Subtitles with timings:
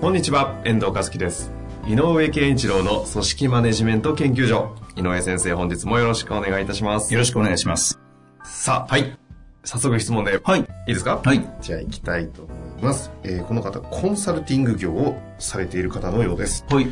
[0.00, 1.50] こんにちは遠藤和樹です。
[1.86, 4.76] 井上健一郎の組織マネジメント研究所。
[4.94, 7.14] 井上先生本日もよろしくお願いいたします。
[7.14, 7.98] よろしくお願いします。
[8.44, 9.18] さあはい。
[9.64, 10.38] 早速質問で。
[10.44, 10.60] はい。
[10.60, 11.20] いいですか？
[11.24, 11.48] はい。
[11.62, 16.64] じゃあ行きたいと思います、えーこの方コンサルティング業をされている方のようです。
[16.68, 16.88] はい。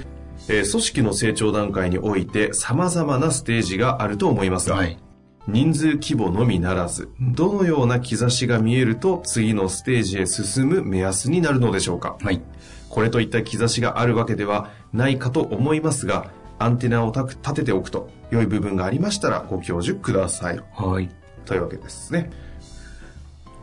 [0.49, 4.99] えー組織の成長段階において様々なステージがあると思いますが、はい
[5.47, 12.17] 人数規模のみならず、どのような兆しが見えると次のステージへ進む目安になるのでしょうか？
[12.23, 12.41] はい。
[12.89, 20.61] これといった兆しがあるわけではないかと思いますが、アンテナを立てておくと良い部分がありましたらご教授ください。
[20.75, 21.11] はい。
[21.45, 22.31] というわけですね。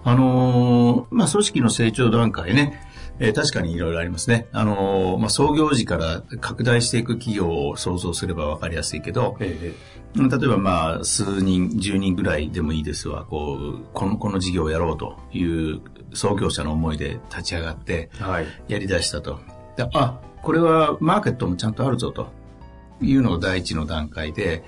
[0.03, 2.91] あのーまあ組織の成長段階ね
[3.22, 4.47] えー確かにいろいろありますね。
[4.52, 9.73] あのーまあ、創業時から拡大していく企業を想像すればわかりやすいけど、え
[10.16, 15.81] 例えばまあ、数人、10人ぐらいでもいいですわ、こう、この、この事業をやろうという
[16.14, 18.45] 創業者の思いで立ち上がって、えはい。
[18.67, 19.39] やり出したと。
[19.77, 22.27] であ、これはマーケットもちゃんとあるぞと
[23.02, 24.64] いうのが第一の段階で、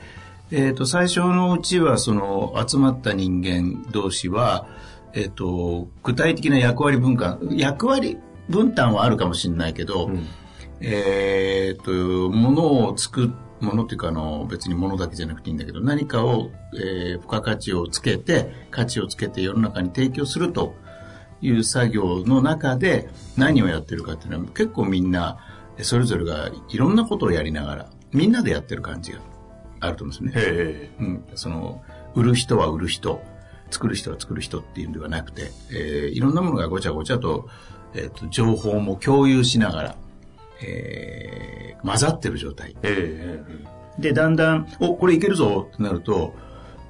[0.51, 4.67] えっ、と、最初のうちはその集まった人間同士は、
[5.13, 10.27] えっ、と、具体的な役割分担、役割分担はあるかもしれないけど、うん。
[10.81, 11.91] えっ、と、
[12.29, 13.29] ものを作っ
[13.63, 20.75] ものっていうかあの別にものだけじゃなくていいんだけど何かを、えー付加価値をつけて価値をつけて世の中に提供すると
[21.41, 25.37] いう作業の中で何をやってるかっていうのは結構みんな
[25.81, 29.19] それぞれがいろんなことをやりながらみんなでやってる感じが
[29.79, 30.57] あると思うんですよね。
[30.57, 31.81] えうん、その
[32.15, 33.21] 売る人は売る人
[33.73, 37.49] 作る人は作る人っていうんではなくて、えーいろんなものがごちゃごちゃと,、
[37.93, 39.95] えーと情報も共有しながら、
[40.61, 46.33] えー混ざってる状態ええでだんだんおこれいけるぞってなると,、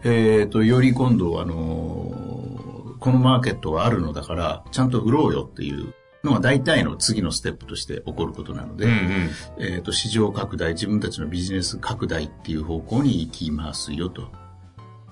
[0.03, 2.53] えー、とより今度、あのー
[2.99, 9.29] このマーケットがあるのだからちゃんと売ろうよっていうのが大体の次のステップとして起こることなので、うんうん。
[9.59, 14.31] えー、と市場拡大自分たちのビジネス拡大っていう方向に行きますよと。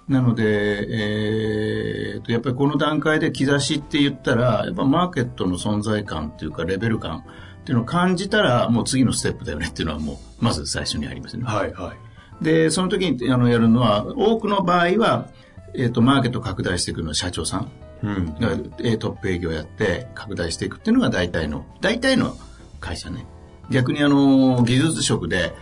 [0.08, 1.51] なので、えー、
[2.32, 7.20] とやっぱりこの段階で兆しって言ったらやっぱマーケットの存在感っていうかレベル感
[7.62, 11.44] っていうのを感じたらもう次のステップだよねっていうのはもうまず最初にありますね。
[11.44, 12.44] はいはい。
[12.44, 15.30] でその時にあのやるのは多くの場合は、
[15.76, 17.72] えー、とマーケット拡大していくのは社長さん
[18.04, 18.34] うん。
[18.34, 22.36] トップ営業やって拡大していくっていうのが大体の大体の
[22.80, 23.26] 会社ね
[23.70, 25.54] 逆にあの技術職で、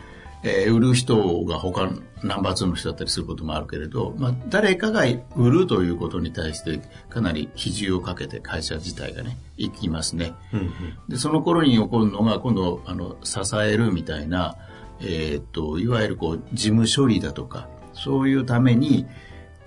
[0.44, 1.90] えー売る人が他
[2.24, 5.04] ナンバー2の人だったりすることもあるけれど、まあ、誰かが
[5.36, 10.70] 売るということに対してかなり比重をかけて会社自体がね行きますねうんうん。
[11.08, 14.56] でその頃に起こるのが今度あの支えるみたいな、
[15.02, 19.06] えーっといわゆるこう事務処理だとかそういうために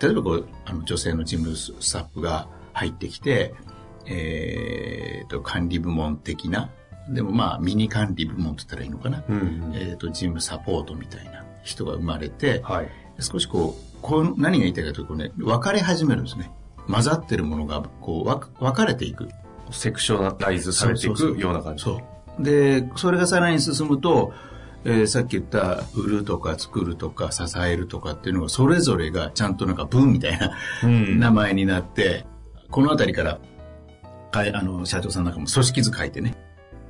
[0.00, 3.54] 例えばこうあの女性の事務スタッフが入ってきて、
[4.06, 6.71] えーっと管理部門的な
[7.09, 9.73] でもまあミニ管理部門って言ったらいいのかな、うんうん。
[9.75, 12.89] えーっと事務サポートみたいな人が生まれて、はい。
[13.21, 16.51] 少しこうこう何が言いたいかというとね、分かれ始めるんですね
[16.89, 19.29] 混ざってるものがこう分か分かれていく
[19.71, 21.85] セクショナライズされていくような感じ。
[21.85, 22.01] そ
[22.39, 22.43] う。
[22.43, 24.33] で、それがさらに進むと、
[24.84, 32.27] えーさっき言った売るとか作るとか支えるとかっていうのがそれぞれがちゃんとなんか文みたいなうん名前になって、
[32.71, 33.39] このあたりから、
[34.33, 36.34] はい、あの、社長さんなんかも組織図書いてね、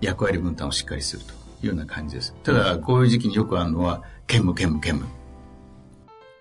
[0.02, 2.34] 役割分担をしっかりするというような感じです。
[2.42, 5.10] ただ、こういう時期によくあるのは、兼務兼務兼務。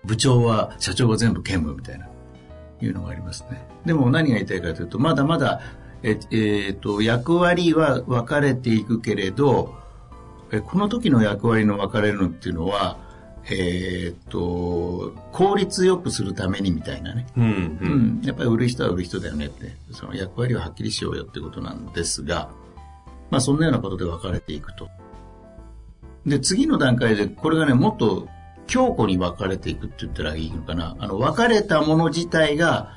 [0.04, 2.08] 部長は、社長が全部兼務みたいな、
[2.80, 3.64] いうのがありますね。
[3.86, 5.60] でも何が言いたいかというと、まだまだ、
[6.02, 9.80] え、えーと、役割は分かれていくけれど、
[10.50, 12.98] えこの時の役割の分かれるのっていうのは、
[13.44, 17.26] えーと、効率よくするためにみたいなね。
[17.36, 17.46] うんう。
[17.46, 22.50] うんん、やっぱり売る人は売る人だよねって、その役割をはっきりしようよってことなんですが、
[23.32, 24.90] まあそんなようなことで分かれていくと。
[26.26, 28.28] で、次の段階で、これがね、もっと
[28.66, 30.94] 強固に分かれていくって言ったらいいのかな。
[30.98, 32.92] あの、分かれたもの自体が、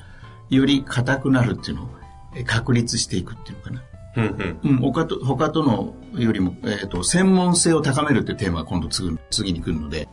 [0.50, 1.88] より硬くなるっていうのを、
[2.36, 3.82] え確立していくっていうのかな。
[4.16, 4.70] うんうん。
[4.72, 10.06] うん、他と、他とのよりも、えっ、と、専門性を高めるっていうテーマが今度次次に来るので、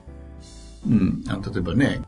[0.87, 2.01] うん、あの例えばね、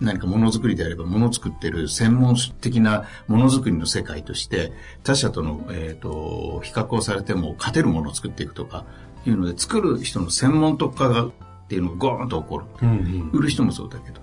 [0.00, 4.72] 何かものづくりであればものづくってる専門的なものづくりの世界として
[5.02, 8.84] 他社との、えーと、比較をされても勝てるものを作っていくとか
[9.26, 11.32] いうので作る人の専門特化がっ
[11.68, 14.20] ていうのがゴーンと起こる、うんうん、売る人もそうだけど。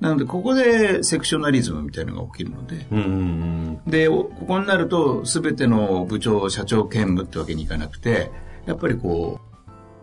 [0.00, 8.32] なのでここでセクショナリズムみたいなのが起きるので、うんうんうん、でここになると全ての部長社長兼務ってわけにいかなくて
[8.66, 9.38] やっぱりこ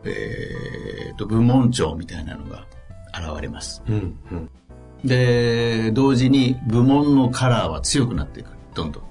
[0.06, 2.66] う、えーと部門長みたいなのが
[3.14, 4.50] 現れます、うんうん
[5.04, 8.50] で、同時に部門のカラーは強くなっていく。
[8.74, 9.04] どんどん。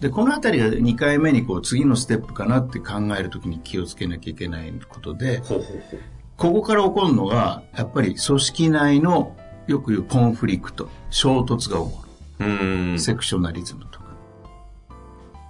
[0.00, 6.00] で、このあたりが2回目にこう次のステップかなって考えるときに気をつけなきゃいけないことで、ほうほうほう
[6.36, 9.36] ここから起こるのが、やっぱり組織内の
[9.68, 12.02] よく言うコンフリクト、衝突が起こ
[12.40, 12.98] る。
[12.98, 14.06] セクショナリズムとか。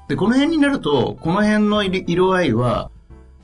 [0.08, 2.90] で、この辺になると、この辺の色合いは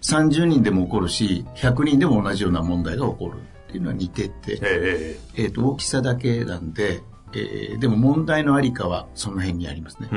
[0.02, 3.38] 30人でも起こるし、100人でも同じような問題が起こる。
[3.68, 7.02] っていうのは似てて、えー、えー、と大きさだけなんで、
[7.34, 10.08] えー、でも問題のありかはその辺にありますね。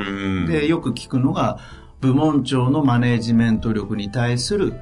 [0.46, 1.60] で、よく聞くのが、
[2.00, 4.74] 部門長のマネジメント力に対する、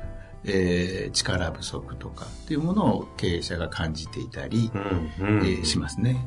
[0.44, 6.24] えー、力不足とかっていうものを経営者が感じていたり、えー、しますね。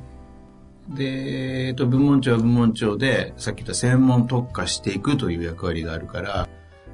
[0.89, 6.49] で、えっと、部門長は部門長で、さっき言った専門特化していくという役割があるから、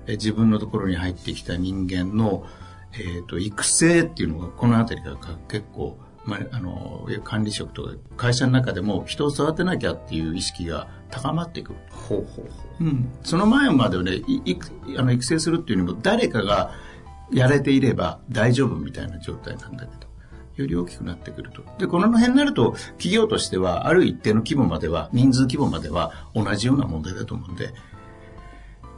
[0.05, 2.45] え自分のところに入ってきた人間の、
[2.93, 11.73] えっ、ー、と、育成っていうのが、この辺りが結構、まあ、あの、管理職とか会社の中でも人を育てなきゃっていう意識が高まっていく。
[11.89, 12.83] ほうほうほう。
[12.83, 13.09] うん。
[13.23, 14.55] その前まではね、い
[14.97, 16.73] あの育成するっていうよりも誰かが
[17.31, 20.09] やれていれば大丈夫みたいな状態なんだけど。
[20.61, 21.63] より大きくなってくると。
[21.77, 27.73] で、この辺になると、企業としては、ある一定の規模までは、人数規模までは同じような問題だと思うんで、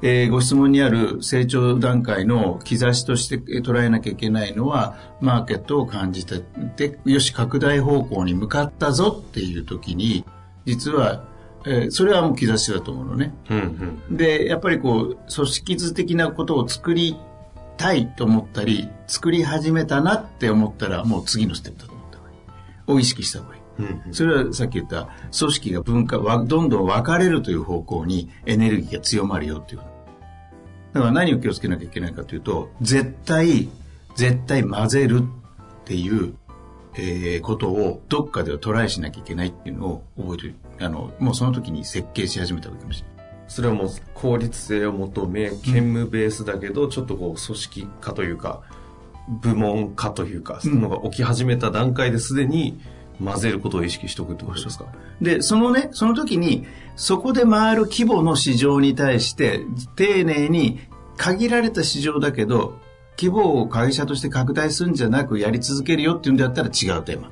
[0.04, 6.44] えー、ご質問にある成長段階の兆しとして捉えなきゃいけないのは、マーケットを感じて、
[6.76, 10.26] で、よし、拡大方向に向かったぞっていう時に、
[10.66, 11.24] 実は、
[11.66, 13.34] えー、それはもう兆しだと思うのね。
[13.50, 17.16] うんうん、で、やっぱりこう、組織図的なことを作り
[17.78, 22.38] たいと思ったり、作り始めたなって思ったら、もう次のステップだと思った方がいい。
[22.88, 23.62] を意識した方がいい。
[23.80, 25.08] うんうん、それはさっき言った
[25.38, 29.82] 組織が分化どんどん分かれるという方向にエネルギーが強まるよっていう
[30.94, 33.70] だから何を気をつけなきゃいけないかというと、絶対、
[34.16, 36.36] 絶対混ぜるっていう、
[36.96, 40.56] えー、ことをどっかではトライしなきゃいけないっていうのを覚えてる。
[40.80, 43.46] あの、もうその時に設計し始めたわけかもしれない。
[43.48, 45.60] それはもう効率性を求め、兼
[45.94, 48.62] 務ベースだけど、ちょっとこう組織化というか、
[49.28, 52.80] 部門化というか、そういうのが起き始めた段階ですでに、
[53.24, 54.86] 混ぜることを意識しておくってことですか？
[55.22, 56.66] で、そのね、その時に、
[56.96, 59.62] そこで回る規模の市場に対して、
[59.96, 60.80] 丁寧に
[61.18, 62.80] 限られた市場だけど、
[63.18, 67.30] 規模を会社として拡大するんじゃなくやり続けるよっていうんだったら違うテーマ。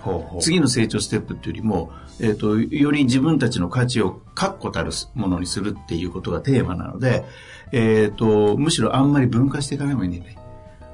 [0.00, 7.24] ほうほう次の成長ステップっていうよりも、えっ、ー、と、より自分たちの価値を確固たるものにするっていうことがテーマなので、
[7.72, 10.39] えっ、ー、と、むしろあんまり分化していかない方がいいんだよね。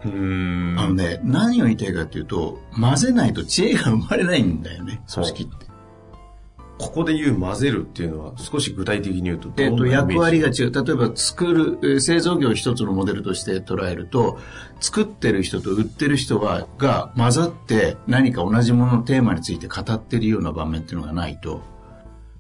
[0.07, 5.67] うんあのね、何を言いたいかというと、混ぜないと知恵が生まれないんだよね、組織って。
[6.79, 10.73] ここで言う混ぜるっていうのは少し具体的に言うとえっ、と、役割が違う。
[10.73, 14.39] 例えば作る、製造業を一つのモデルとして捉えると、
[14.79, 21.63] 作ってる人と売ってる人は、が混ざって何か同じもののテーマについて語ってるような場面っていうのがないと、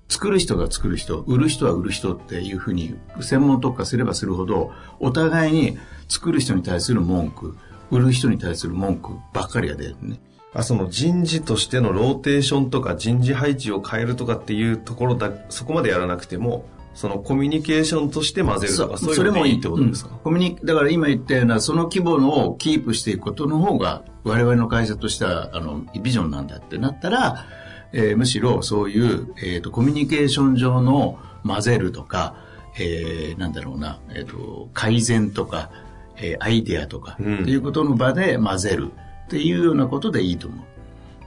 [0.08, 7.56] 作る人が作る人、売る人は売る人っていうふうに専門特化すればするほど、お互いに作る人に対する文句、
[7.90, 10.20] 売る人に対する文句ばっかりが出るね。
[10.54, 27.44] あその人事としてのローテーションとか人事配置を変えるとかっていうところだ、そこまでやらなくても、そのコミュニケーションとして混ぜるとか、そういうのもいいってことですか、うん、コミュニだから今言ったような、その規模のをキープしていくことの方が、我々の会社としては、あの、ビジョンなんだってなったら、
[27.92, 32.36] えー、むしろそういう、えっ、ー、と、コミュニケーション上の混ぜるとか、
[32.78, 35.70] えー、なんだろうな、えっ、ー、と、改善とか、
[36.16, 38.92] えー、アイデアとか、っていうことの場で混ぜる
[39.26, 40.62] っていうようなことでいいと思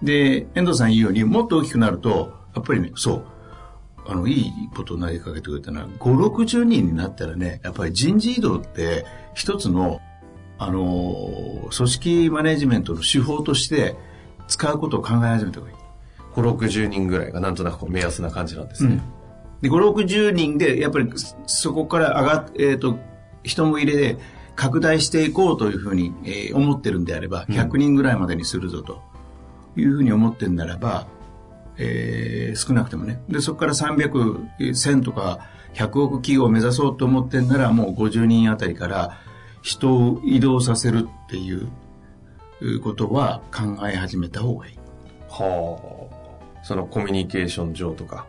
[0.02, 0.06] う。
[0.06, 3.26] で、遠藤さん言うように、もっと大きくなると、やっぱりね、そう、
[4.08, 10.02] あの、いいことを投げかけてくれたのは、5、60人になったらね、やっぱり人事異動って一つの、
[10.58, 13.96] あの、組織マネジメントの手法として
[14.48, 15.79] 使うことを考え始めた方がいい。
[16.42, 18.94] 5、60人ぐらいがなんとなく目安な感じなんですね。
[18.94, 19.02] うん、
[19.62, 21.10] で、5、60人で、やっぱり
[21.46, 23.00] そこから上がっ、えっ、ー、と、
[23.44, 24.18] 人も入れで
[24.56, 29.02] 拡大していこうというふうに、えー、思ってるんであれば、100人ぐらいまでにするぞと
[29.78, 31.08] いうふうに思ってるならば、
[31.78, 33.22] えー、少なくてもね。
[33.30, 35.40] で、そこから300、1000とか
[35.74, 39.18] 100億企業を目指そうと思ってんなら、もう50人あたりから
[39.62, 41.70] 人を移動させるっていう
[42.82, 44.80] ことは考え始めた方がいい。
[45.30, 46.19] はあ。
[46.64, 48.28] そのコミュニケーション上とか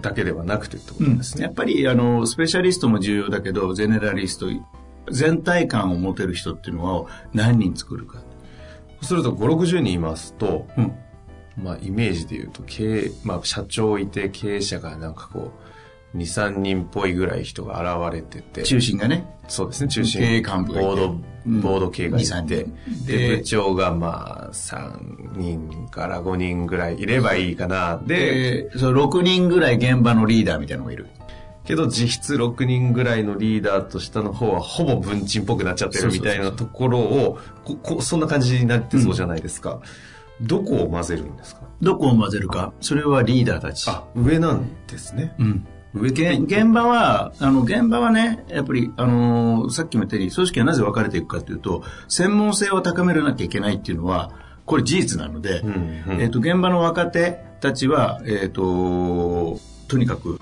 [0.00, 1.44] だけではなくてってことうんですね。
[1.44, 4.46] やっぱりあのスペシャリストも重要だけどゼネラリスト
[5.10, 8.18] 全体感を持てる人っていうのを何人作るか、
[9.00, 10.94] そうすると5、60人いますと、うん。
[11.56, 15.75] まあイメージで言うと経営、まあ社長いて経営者がなんかこう、
[16.16, 19.26] 2、3人っぽいぐらい人が現れてて、中心がね。
[19.48, 20.20] そうですね、中心。
[20.20, 20.90] 経営幹部がいて。
[20.90, 21.60] ボード、うん。
[21.60, 28.00] ボード系がい2 3て人、で、で部長がまあ3人から5人ぐらいいればいいかな。
[28.04, 31.06] で、でそう6人ぐらい現場のリーダーみたいなのがいる。
[31.64, 39.80] けど実質6人ぐらいのリーダーと下の方はほぼ文鎮っぽくなっちゃってるみたいなところを、ここそんな感じになってそうじゃないですか。
[40.40, 41.62] どこを混ぜるんですか？
[41.82, 42.72] どこを混ぜるか。
[42.80, 43.88] それはリーダーたち。
[43.88, 45.34] あ、上なんですね。
[45.38, 45.48] うん。
[45.48, 54.32] 上現現場は、あの、現場はね、やっぱり、あのーさっきも言ったように、組織はなぜ分かれていくかというと、専門性を高めなきゃいけないっていうのは、
[54.64, 56.20] これ事実なので、うんうん。
[56.20, 60.40] えっ、と、現場の若手たちは、えっ、と、とにかく、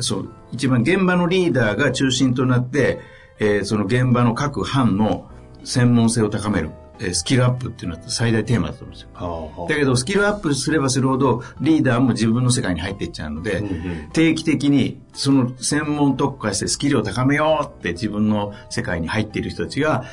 [0.00, 3.00] そう、一番現場のリーダーが中心となって、
[3.38, 5.28] えーその現場の各班の
[5.64, 6.81] 専門性を高める、えー
[7.12, 9.08] スキルアップっていうのは最大テーマだと思うんですよ。
[9.14, 20.04] はあだけど、スキルアップすればするほど、リーダーも自分の世界に入っていっちゃうので、うんうん定期的に、その専門特化してスキルを高めようって自分の世界に入っている人たちが、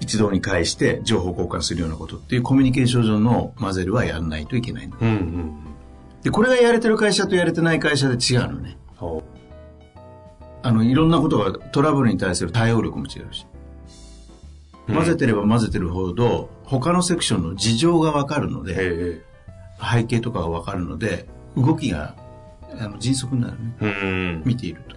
[0.00, 4.96] 一堂に会して情報交換するようなことっていうコミュニケーション上の混ぜるはやらないといけないの。
[5.00, 5.66] うんうん
[6.26, 8.76] で、これがやれてる会社とやれてない会社で違うのね。
[8.98, 9.22] は
[10.64, 13.46] あの、いろんなことが、トラブルに対する対応力も違うし。
[14.88, 19.22] 混ぜてれば混ぜてるほど、他のセクションの事情がわかるのあで、え
[19.80, 21.26] 背景とかがわかるので、
[21.56, 22.14] 動きが、
[22.78, 23.76] あの、迅速になるね。
[23.80, 24.96] えうん見ていると。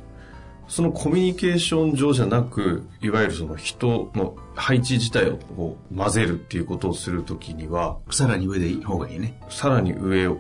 [0.67, 9.39] そのコミュニケーション上じゃなく、いわゆるその人の配置自体をこう混ぜるっていうことをするときには、さらに上でいい方がいいね。
[9.49, 10.35] さらに上を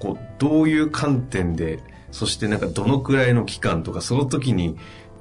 [0.00, 1.78] こうどういう観点で
[2.10, 4.76] そしてなんかどのくらいの期間とかその時に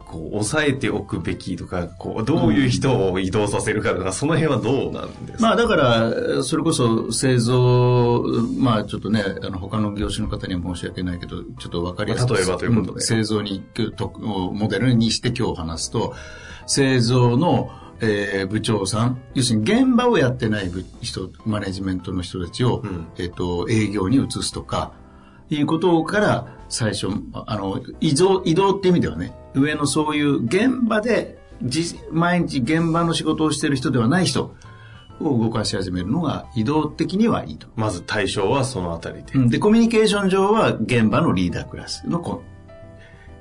[0.08, 8.24] こう抑えておくべきとかこうどういう人を移動させるかとか、その辺はどうなんですか、まあだから、それこそ製造、
[8.58, 12.36] まあちょっとね、あの他の業種の方には申し訳ないけど、ちょっとわかりやすく。
[12.36, 13.00] 例えばということで。
[13.00, 13.64] ん製造に、
[14.24, 16.16] モデルにして今日話すと、
[16.66, 23.08] 製造の、えー部長さん、要するに現場をやってない部人、マネジメントの人たちを、うん。
[23.18, 24.94] えっ、と、営業に移すとか、
[25.50, 34.56] いうことから最初、あの、移動、移動って意味ではね、上のそういう現場で、実毎日現場の仕事をしている人ではない人
[35.20, 37.68] を動かし始めるのが移動的にはいいと。
[37.76, 39.50] まず対象はそのあたりで、うん。
[39.50, 42.44] で、コミュニケーション上は現場のリーダークラスのこ、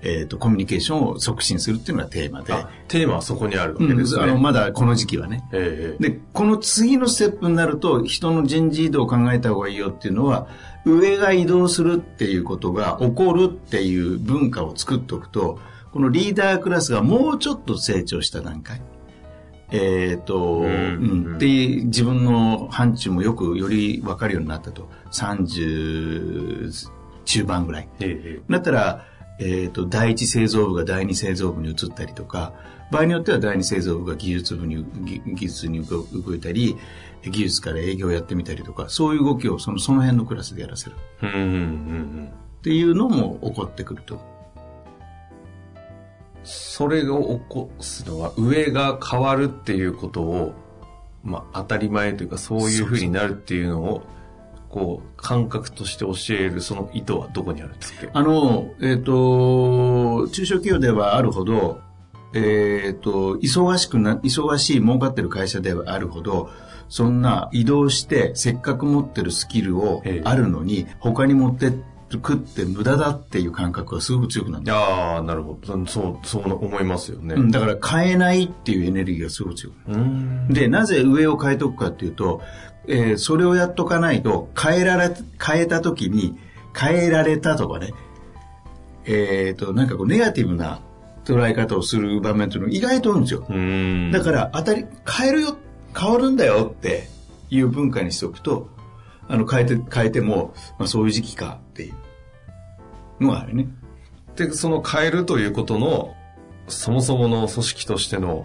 [0.03, 5.45] えっ、と、コミュニケーションを促進するっていうのがテーマで、あテーマはそこにあるわうんけですね、あの、まだこの時期はね。
[5.53, 6.03] ええ。
[6.11, 10.49] で、この次のステップになると、人の人事異動を考えた方がいいよっていうのは、
[10.85, 15.59] 上が移動するっていうことが起こるっていう文化を作っておくと、
[15.97, 18.83] このリーダークラスがもうちょっと成長した段階。
[19.71, 20.71] えっ、と、うんう
[21.37, 21.47] んで、
[21.87, 24.91] 自分の範疇もよくより分かるようになったと。
[25.11, 26.71] 30
[27.25, 27.89] 中盤ぐらい。
[28.01, 29.07] ええだったら、
[29.41, 32.53] えっ、と、第一製造部が第二製造部に移ったりとか、
[32.93, 36.77] 場合によっては第二製造部が技術部に、技技術に動動いたり、
[37.23, 40.97] 技術から営業をやってみたりとか、そういう動きをそのその辺のクラスでやらせる。
[41.23, 44.36] うんうんうんっていうのも起こってくると。
[46.47, 50.55] それを起こすのは上が変わるっていうことを、
[51.25, 54.03] まあ、当たり前というかそういうふうになるっていうのを
[54.69, 58.11] こう感覚として教えるその意図はどこにあるんですか？
[58.13, 61.81] あの、えっ、と、中小企業ではあるほど、
[62.35, 66.51] えっ、と、忙しくな、忙しい儲かってる会社ではあるほど、
[66.89, 70.23] そんな移動してせっかく持ってるスキルをええ。
[70.25, 71.73] あるのに、他に持って
[72.19, 74.73] くって無駄だっていう感覚がすごく強くなる。
[74.73, 80.03] ああなるほどそうそう思いますよねうん、だから変えないっていうエネルギーがすごく強くなる。
[80.03, 82.41] うんで、なぜ上を変えとくかっていうと、
[82.89, 86.39] えーそれをやっとかないと、変えられ、変えた時に、
[86.79, 87.93] 変えられたとかね、
[89.07, 90.81] えっ、と、なんかこう、ネガティブな
[91.25, 93.47] 捉え方をする場面っていうのが意外と多いんですよ。
[93.49, 95.57] うんだから、当たり、変えるよ、
[95.97, 97.09] 変わるんだよって
[97.51, 98.69] いう文化にしておくと、
[99.29, 101.95] あの、変えて、変えても、まあそういう時期かっていう
[103.21, 103.69] のがあるね。
[104.37, 106.15] でその変えるということの
[106.69, 108.45] そもそもの組織としての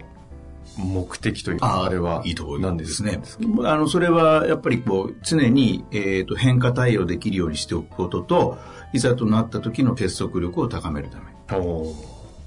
[0.78, 3.22] 目的というかあれはいいところ何でですすねね。
[3.64, 8.58] あの、それはやっぱりこう、常に、えっ、と、変化対応できるようにしておくことと、
[8.94, 11.24] いざとなった時の結束力を高めるため。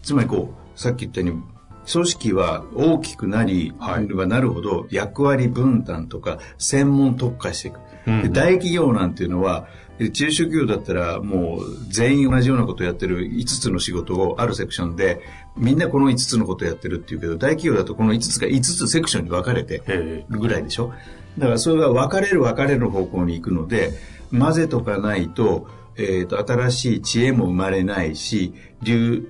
[0.02, 1.44] つまりこう、さっき言ったように、
[1.92, 4.12] 組織は大きくなり、はい。
[4.12, 7.80] はなるほど役割分担とか専門特化していく。
[8.08, 9.68] うんで大企業なんていうのは
[10.14, 15.22] 中小企業だったらもう全員同じようなことをやってる5つの仕事をあるセクションで
[15.58, 20.94] みんなこの5つのことをやってるっていうけど大企業だとこの5つが5つセクションに分かれてるぐらいでしょ。
[21.38, 23.92] だからそれが分かれる分かれる方向に行くので
[24.38, 29.28] 混ぜとかないと,、えー、と新しい知恵も生まれないし臨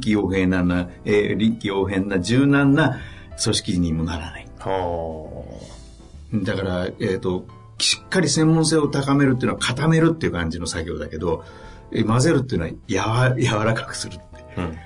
[0.00, 2.98] 機応変な、えー、臨機応変な柔軟な
[3.42, 4.48] 組織にもならない。
[6.34, 7.46] だから、えっ、ー、と
[7.78, 11.44] しっかり専門性を高めるっていうのは固めるっていう感じの作業だけど、
[11.92, 14.24] え混ぜるっていうのはやわ柔らかくするって、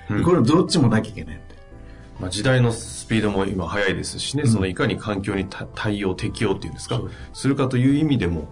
[0.09, 0.17] うん。
[0.17, 1.39] うん、これどっちもなきゃいけないん
[2.19, 7.01] まあ、時代のスピードも今速いですしね、うん、そのいかに環境に対応適応っていうんですか？
[7.33, 8.49] するかという意味でも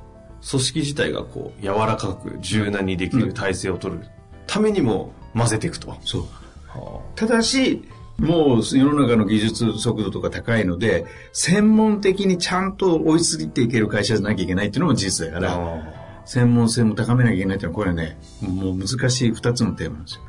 [0.49, 4.05] 組織自体がこう柔らかく柔軟にできる体制を取る
[4.45, 5.97] ためにも混ぜていくと。
[6.03, 6.21] そう。
[6.67, 7.83] はあ、ただし、
[8.17, 15.93] もう世の中の技術速度とか高いので、専門的にちゃんと追いついていける会社じゃなきゃいけないっていうのも事実だから、
[16.25, 20.21] 専門性も高めなきゃいけないっていうのはこれね、もう難しい二つのテーマなんですよ。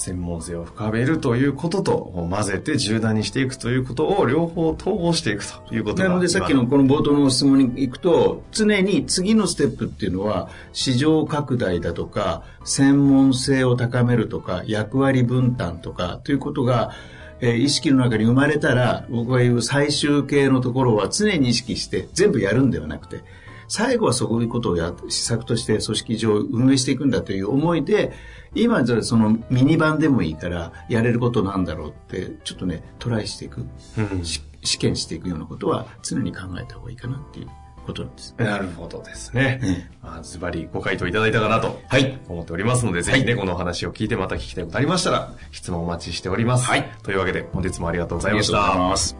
[0.00, 16.92] 専門性を深めるということと混ぜて柔軟にしていくということを両方統合していくということなのでさっきのこの冒頭の質問に行くと常に次のステップっていうのは市場拡大だとか専門性を高めるとか役割分担とかということが
[17.42, 23.24] えー、意識の中に生まれたら僕が言う最終形のところは常に意識して全部やるんではなくて
[23.70, 28.12] 最後はそういうことをや施策として組織上運営していくんだという思いで
[28.52, 33.64] 今じゃそのミニ版でもいいからやれることなんだろうってちょっとねトライしていく、
[33.96, 37.48] うん、試験していくようなことは常に考えた方がいいかなっていう
[37.86, 38.34] ことなんです。
[38.36, 39.88] なるほどですね。
[40.02, 41.80] まあ、ズバリご回答いただいたかなと
[42.28, 46.66] 思っておりますので、はい、ぜひね、このお話を聞いてまた聞きたいことありましたら、質問お待ちしております。
[46.66, 46.90] はい。
[47.02, 49.19] というわけで、本日もありがとうございました。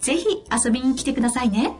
[0.00, 1.74] ぜひ遊びに来てくださいね。